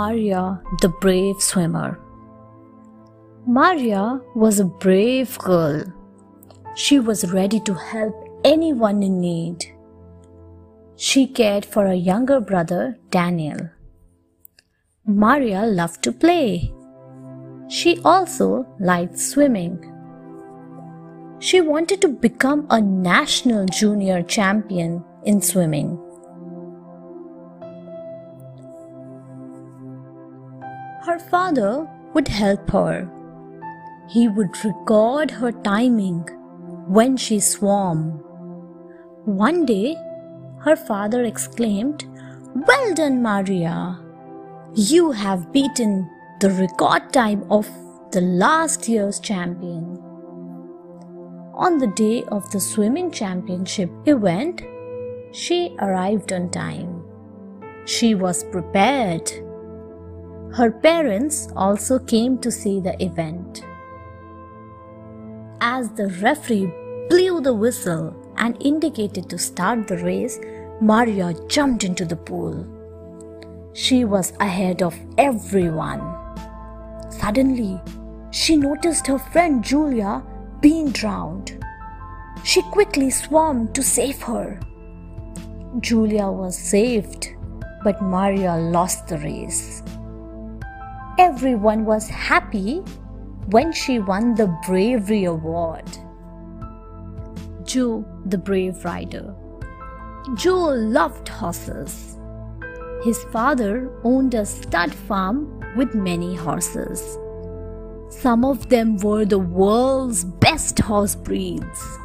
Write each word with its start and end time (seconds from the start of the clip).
Maria, 0.00 0.58
the 0.80 0.88
brave 0.88 1.42
swimmer. 1.42 2.00
Maria 3.46 4.18
was 4.34 4.58
a 4.58 4.64
brave 4.84 5.36
girl. 5.38 5.82
She 6.74 6.98
was 6.98 7.30
ready 7.32 7.60
to 7.68 7.74
help 7.74 8.14
anyone 8.42 9.02
in 9.02 9.20
need. 9.20 9.66
She 10.96 11.26
cared 11.26 11.66
for 11.66 11.86
her 11.86 12.00
younger 12.10 12.40
brother, 12.40 12.96
Daniel. 13.10 13.60
Maria 15.04 15.66
loved 15.66 16.02
to 16.04 16.12
play. 16.12 16.72
She 17.68 17.98
also 18.02 18.66
liked 18.78 19.18
swimming. 19.18 19.76
She 21.40 21.60
wanted 21.60 22.00
to 22.00 22.08
become 22.08 22.66
a 22.70 22.80
national 22.80 23.66
junior 23.66 24.22
champion 24.22 25.04
in 25.24 25.42
swimming. 25.42 25.98
Her 31.06 31.18
father 31.18 31.88
would 32.12 32.28
help 32.28 32.70
her. 32.70 33.08
He 34.08 34.28
would 34.28 34.64
record 34.64 35.30
her 35.30 35.50
timing 35.50 36.20
when 36.86 37.16
she 37.16 37.40
swam. 37.40 38.10
One 39.24 39.64
day, 39.64 39.96
her 40.60 40.76
father 40.76 41.24
exclaimed, 41.24 42.04
Well 42.54 42.94
done, 42.94 43.22
Maria! 43.22 43.98
You 44.74 45.10
have 45.12 45.52
beaten 45.52 46.10
the 46.40 46.50
record 46.50 47.12
time 47.12 47.44
of 47.50 47.68
the 48.12 48.20
last 48.20 48.88
year's 48.88 49.20
champion. 49.20 49.96
On 51.54 51.78
the 51.78 51.86
day 51.88 52.24
of 52.28 52.50
the 52.50 52.60
swimming 52.60 53.10
championship 53.10 53.90
event, 54.06 54.62
she 55.32 55.74
arrived 55.78 56.32
on 56.32 56.50
time. 56.50 57.02
She 57.86 58.14
was 58.14 58.44
prepared. 58.44 59.30
Her 60.52 60.72
parents 60.72 61.48
also 61.54 61.98
came 62.00 62.36
to 62.38 62.50
see 62.50 62.80
the 62.80 63.00
event. 63.02 63.64
As 65.60 65.90
the 65.90 66.08
referee 66.20 66.72
blew 67.08 67.40
the 67.40 67.54
whistle 67.54 68.14
and 68.36 68.60
indicated 68.60 69.30
to 69.30 69.38
start 69.38 69.86
the 69.86 69.98
race, 69.98 70.40
Maria 70.80 71.34
jumped 71.46 71.84
into 71.84 72.04
the 72.04 72.16
pool. 72.16 72.66
She 73.74 74.04
was 74.04 74.32
ahead 74.40 74.82
of 74.82 74.98
everyone. 75.18 76.02
Suddenly, 77.10 77.80
she 78.32 78.56
noticed 78.56 79.06
her 79.06 79.18
friend 79.18 79.62
Julia 79.62 80.22
being 80.60 80.90
drowned. 80.90 81.64
She 82.42 82.62
quickly 82.62 83.10
swam 83.10 83.72
to 83.74 83.82
save 83.82 84.20
her. 84.22 84.58
Julia 85.78 86.28
was 86.28 86.58
saved, 86.58 87.28
but 87.84 88.02
Maria 88.02 88.56
lost 88.56 89.06
the 89.06 89.18
race. 89.18 89.82
Everyone 91.20 91.84
was 91.84 92.08
happy 92.08 92.78
when 93.50 93.74
she 93.74 93.98
won 93.98 94.34
the 94.34 94.46
Bravery 94.66 95.24
Award. 95.24 95.84
Joe, 97.62 98.06
the 98.24 98.38
brave 98.38 98.82
rider. 98.86 99.34
Joe 100.34 100.70
loved 100.70 101.28
horses. 101.28 102.16
His 103.04 103.22
father 103.24 103.92
owned 104.02 104.32
a 104.32 104.46
stud 104.46 104.94
farm 104.94 105.62
with 105.76 105.94
many 105.94 106.34
horses. 106.34 107.18
Some 108.08 108.42
of 108.42 108.70
them 108.70 108.96
were 108.96 109.26
the 109.26 109.38
world's 109.38 110.24
best 110.24 110.78
horse 110.78 111.16
breeds. 111.16 111.98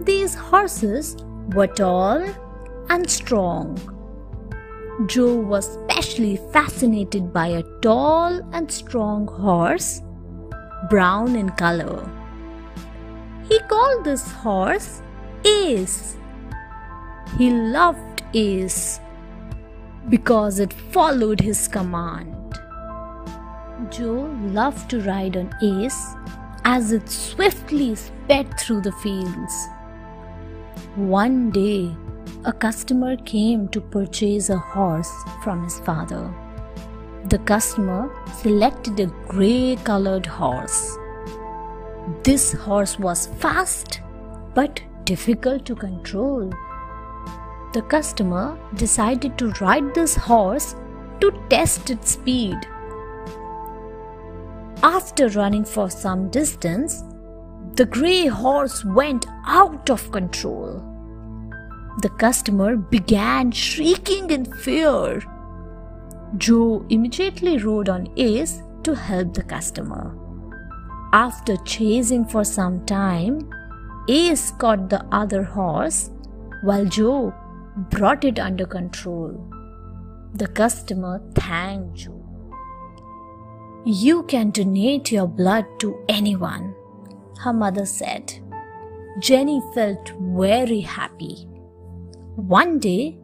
These 0.00 0.34
horses 0.34 1.16
were 1.54 1.68
tall 1.68 2.28
and 2.88 3.08
strong. 3.08 3.78
Joe 5.06 5.34
was 5.34 5.72
specially 5.72 6.36
fascinated 6.52 7.32
by 7.32 7.46
a 7.46 7.62
tall 7.80 8.40
and 8.52 8.70
strong 8.70 9.26
horse, 9.26 10.02
brown 10.90 11.36
in 11.36 11.48
color. 11.50 12.06
He 13.48 13.58
called 13.60 14.04
this 14.04 14.30
horse 14.30 15.00
Ace. 15.44 16.16
He 17.38 17.50
loved 17.50 18.22
Ace 18.34 19.00
because 20.10 20.58
it 20.58 20.72
followed 20.72 21.40
his 21.40 21.66
command. 21.66 22.60
Joe 23.90 24.30
loved 24.42 24.90
to 24.90 25.00
ride 25.00 25.36
on 25.36 25.50
Ace 25.62 26.14
as 26.64 26.92
it 26.92 27.08
swiftly 27.08 27.94
sped 27.94 28.58
through 28.60 28.82
the 28.82 28.92
fields. 28.92 29.68
One 30.96 31.50
day, 31.50 31.96
a 32.44 32.52
customer 32.52 33.16
came 33.18 33.68
to 33.68 33.80
purchase 33.82 34.48
a 34.48 34.56
horse 34.56 35.12
from 35.44 35.62
his 35.62 35.78
father. 35.80 36.32
The 37.28 37.38
customer 37.40 38.10
selected 38.40 38.98
a 38.98 39.06
grey 39.28 39.76
colored 39.84 40.24
horse. 40.24 40.96
This 42.22 42.52
horse 42.52 42.98
was 42.98 43.26
fast 43.38 44.00
but 44.54 44.80
difficult 45.04 45.66
to 45.66 45.74
control. 45.74 46.50
The 47.74 47.82
customer 47.82 48.58
decided 48.74 49.36
to 49.38 49.50
ride 49.60 49.94
this 49.94 50.16
horse 50.16 50.74
to 51.20 51.30
test 51.50 51.90
its 51.90 52.12
speed. 52.12 52.56
After 54.82 55.28
running 55.28 55.66
for 55.66 55.90
some 55.90 56.30
distance, 56.30 57.04
the 57.74 57.84
grey 57.84 58.26
horse 58.26 58.82
went 58.82 59.26
out 59.46 59.90
of 59.90 60.10
control. 60.10 60.89
The 61.98 62.08
customer 62.08 62.76
began 62.76 63.50
shrieking 63.50 64.30
in 64.30 64.44
fear. 64.44 65.22
Joe 66.36 66.86
immediately 66.88 67.58
rode 67.58 67.88
on 67.88 68.08
Ace 68.16 68.62
to 68.84 68.94
help 68.94 69.34
the 69.34 69.42
customer. 69.42 70.16
After 71.12 71.56
chasing 71.58 72.24
for 72.24 72.44
some 72.44 72.86
time, 72.86 73.50
Ace 74.08 74.52
caught 74.52 74.88
the 74.88 75.04
other 75.12 75.42
horse 75.42 76.10
while 76.62 76.84
Joe 76.84 77.34
brought 77.90 78.24
it 78.24 78.38
under 78.38 78.64
control. 78.64 79.34
The 80.34 80.46
customer 80.46 81.20
thanked 81.34 81.96
Joe. 81.96 82.16
You 83.84 84.22
can 84.24 84.50
donate 84.50 85.10
your 85.10 85.26
blood 85.26 85.66
to 85.80 85.98
anyone, 86.08 86.74
her 87.40 87.52
mother 87.52 87.84
said. 87.84 88.38
Jenny 89.18 89.60
felt 89.74 90.12
very 90.20 90.80
happy. 90.80 91.49
One 92.48 92.78
day, 92.78 93.18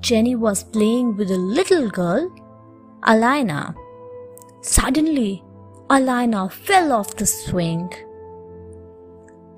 Jenny 0.00 0.36
was 0.36 0.64
playing 0.64 1.16
with 1.16 1.30
a 1.30 1.36
little 1.36 1.90
girl, 1.90 2.34
Alina. 3.02 3.74
Suddenly, 4.62 5.44
Alina 5.90 6.48
fell 6.48 6.92
off 6.92 7.14
the 7.14 7.26
swing. 7.26 7.92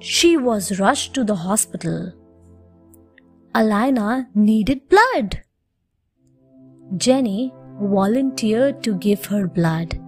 She 0.00 0.36
was 0.36 0.80
rushed 0.80 1.14
to 1.14 1.22
the 1.22 1.36
hospital. 1.36 2.12
Alina 3.54 4.28
needed 4.34 4.88
blood. 4.88 5.42
Jenny 6.96 7.54
volunteered 7.80 8.82
to 8.82 8.96
give 8.96 9.24
her 9.26 9.46
blood, 9.46 10.00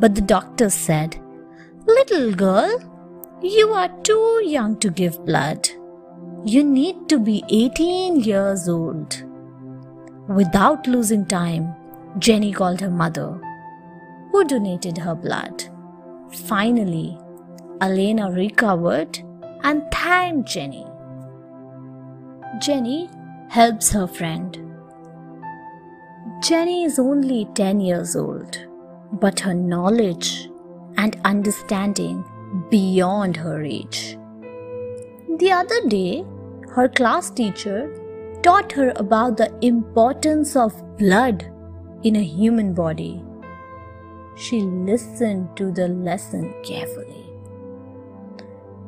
but 0.00 0.16
the 0.16 0.20
doctor 0.20 0.70
said, 0.70 1.16
Little 1.86 2.32
girl, 2.34 2.80
you 3.42 3.68
are 3.72 3.90
too 4.02 4.42
young 4.44 4.76
to 4.80 4.90
give 4.90 5.24
blood. 5.24 5.68
You 6.46 6.62
need 6.62 7.08
to 7.08 7.18
be 7.18 7.42
18 7.48 8.20
years 8.20 8.68
old. 8.68 9.24
Without 10.28 10.86
losing 10.86 11.24
time, 11.24 11.74
Jenny 12.18 12.52
called 12.52 12.82
her 12.82 12.90
mother, 12.90 13.40
who 14.30 14.44
donated 14.44 14.98
her 14.98 15.14
blood. 15.14 15.64
Finally, 16.30 17.16
Alina 17.80 18.30
recovered 18.30 19.20
and 19.62 19.90
thanked 19.90 20.50
Jenny. 20.50 20.86
Jenny 22.60 23.08
helps 23.48 23.90
her 23.92 24.06
friend. 24.06 24.58
Jenny 26.42 26.84
is 26.84 26.98
only 26.98 27.46
10 27.54 27.80
years 27.80 28.16
old, 28.16 28.58
but 29.12 29.40
her 29.40 29.54
knowledge 29.54 30.50
and 30.98 31.18
understanding 31.24 32.22
beyond 32.70 33.34
her 33.38 33.64
age. 33.64 34.18
The 35.38 35.50
other 35.50 35.88
day, 35.88 36.24
her 36.74 36.88
class 36.88 37.30
teacher 37.30 37.88
taught 38.42 38.72
her 38.72 38.92
about 38.96 39.36
the 39.36 39.48
importance 39.64 40.56
of 40.56 40.72
blood 40.98 41.44
in 42.02 42.16
a 42.16 42.22
human 42.22 42.74
body. 42.74 43.22
She 44.36 44.60
listened 44.60 45.56
to 45.56 45.70
the 45.70 45.86
lesson 45.86 46.52
carefully. 46.64 47.26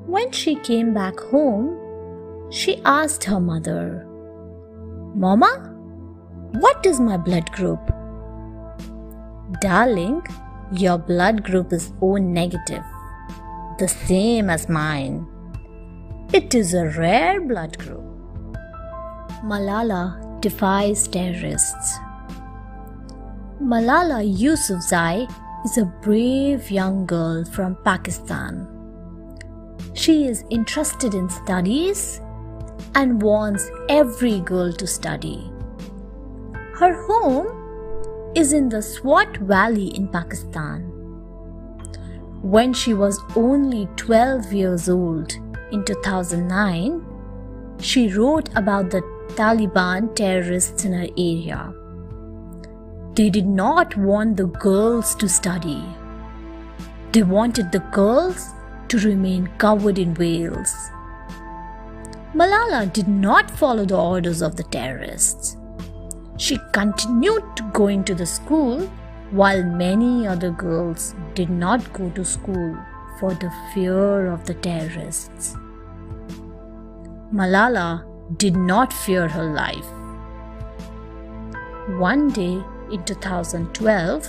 When 0.04 0.32
she 0.32 0.56
came 0.56 0.92
back 0.92 1.20
home, 1.20 2.50
she 2.50 2.80
asked 2.84 3.22
her 3.22 3.38
mother, 3.38 4.04
Mama, 5.14 5.72
what 6.58 6.84
is 6.84 6.98
my 6.98 7.16
blood 7.16 7.52
group? 7.52 7.80
Darling, 9.60 10.26
your 10.72 10.98
blood 10.98 11.44
group 11.44 11.72
is 11.72 11.92
O 12.02 12.16
negative, 12.16 12.82
the 13.78 13.86
same 13.86 14.50
as 14.50 14.68
mine. 14.68 15.24
It 16.32 16.56
is 16.56 16.74
a 16.74 16.88
rare 16.98 17.40
blood 17.40 17.78
group. 17.78 18.04
Malala 19.44 20.40
defies 20.40 21.06
terrorists. 21.06 21.98
Malala 23.62 24.20
Yousafzai 24.26 25.32
is 25.64 25.78
a 25.78 25.84
brave 26.02 26.68
young 26.68 27.06
girl 27.06 27.44
from 27.44 27.76
Pakistan. 27.84 28.66
She 29.94 30.26
is 30.26 30.44
interested 30.50 31.14
in 31.14 31.30
studies 31.30 32.20
and 32.96 33.22
wants 33.22 33.70
every 33.88 34.40
girl 34.40 34.72
to 34.72 34.86
study. 34.86 35.48
Her 36.74 37.06
home 37.06 38.32
is 38.34 38.52
in 38.52 38.68
the 38.68 38.82
Swat 38.82 39.36
Valley 39.36 39.94
in 39.96 40.08
Pakistan. 40.08 40.82
When 42.42 42.72
she 42.72 42.94
was 42.94 43.20
only 43.36 43.88
12 43.96 44.52
years 44.52 44.88
old 44.88 45.32
in 45.72 45.84
2009, 45.84 47.04
she 47.80 48.08
wrote 48.08 48.48
about 48.54 48.90
the 48.90 49.02
Taliban 49.34 50.14
terrorists 50.14 50.84
in 50.84 50.92
her 50.92 51.08
area. 51.18 51.74
They 53.14 53.30
did 53.30 53.46
not 53.46 53.96
want 53.96 54.36
the 54.36 54.46
girls 54.46 55.14
to 55.16 55.28
study. 55.28 55.84
They 57.12 57.22
wanted 57.22 57.72
the 57.72 57.84
girls 57.92 58.50
to 58.88 58.98
remain 58.98 59.48
covered 59.58 59.98
in 59.98 60.14
veils. 60.14 60.74
Malala 62.34 62.92
did 62.92 63.08
not 63.08 63.50
follow 63.50 63.84
the 63.84 63.96
orders 63.96 64.42
of 64.42 64.56
the 64.56 64.64
terrorists. 64.64 65.56
She 66.36 66.58
continued 66.72 67.44
to 67.56 67.62
go 67.72 67.88
into 67.88 68.14
the 68.14 68.26
school 68.26 68.86
while 69.30 69.62
many 69.64 70.26
other 70.26 70.50
girls 70.50 71.14
did 71.34 71.50
not 71.50 71.92
go 71.92 72.10
to 72.10 72.24
school 72.24 72.76
for 73.18 73.34
the 73.34 73.52
fear 73.72 74.26
of 74.26 74.44
the 74.44 74.54
terrorists. 74.54 75.56
Malala 77.32 78.04
did 78.36 78.56
not 78.56 78.92
fear 78.92 79.28
her 79.28 79.44
life. 79.44 79.86
One 81.98 82.30
day 82.30 82.62
in 82.90 83.04
2012, 83.04 84.28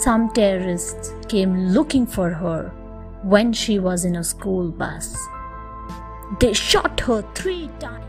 some 0.00 0.30
terrorists 0.32 1.14
came 1.28 1.68
looking 1.68 2.06
for 2.06 2.30
her 2.30 2.68
when 3.22 3.52
she 3.52 3.78
was 3.78 4.04
in 4.04 4.16
a 4.16 4.24
school 4.24 4.70
bus. 4.70 5.16
They 6.40 6.52
shot 6.52 7.00
her 7.00 7.22
three 7.34 7.70
times. 7.78 8.04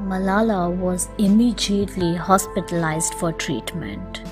Malala 0.00 0.74
was 0.74 1.08
immediately 1.18 2.14
hospitalized 2.14 3.14
for 3.14 3.32
treatment. 3.32 4.22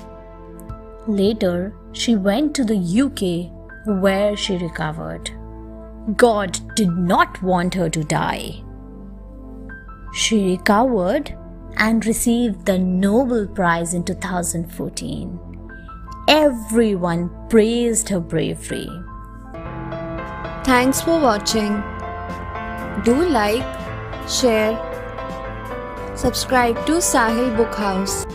Later, 1.07 1.73
she 1.93 2.15
went 2.15 2.55
to 2.55 2.63
the 2.63 2.77
UK 2.77 3.60
where 3.85 4.35
she 4.35 4.57
recovered. 4.57 5.31
God 6.17 6.59
did 6.75 6.89
not 6.89 7.41
want 7.41 7.73
her 7.75 7.89
to 7.89 8.03
die. 8.03 8.63
She 10.13 10.51
recovered 10.51 11.35
and 11.77 12.05
received 12.05 12.65
the 12.65 12.77
Nobel 12.77 13.47
Prize 13.47 13.93
in 13.93 14.03
2014. 14.03 15.39
Everyone 16.27 17.29
praised 17.49 18.09
her 18.09 18.19
bravery. 18.19 18.89
Thanks 20.63 21.01
for 21.01 21.19
watching. 21.19 21.81
Do 23.03 23.15
like, 23.29 23.63
share, 24.29 24.77
subscribe 26.15 26.85
to 26.85 26.93
Sahil 26.93 27.55
Book 27.57 27.73
House. 27.73 28.25